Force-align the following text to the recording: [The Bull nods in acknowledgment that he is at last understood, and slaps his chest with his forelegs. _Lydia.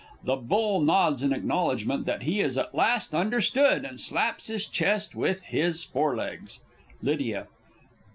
[The 0.23 0.35
Bull 0.35 0.79
nods 0.81 1.21
in 1.21 1.31
acknowledgment 1.31 2.07
that 2.07 2.23
he 2.23 2.39
is 2.41 2.57
at 2.57 2.73
last 2.73 3.13
understood, 3.13 3.85
and 3.85 3.99
slaps 3.99 4.47
his 4.47 4.65
chest 4.65 5.13
with 5.13 5.43
his 5.43 5.83
forelegs. 5.83 6.61
_Lydia. 7.03 7.45